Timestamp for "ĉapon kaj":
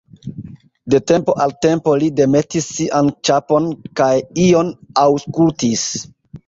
3.31-4.13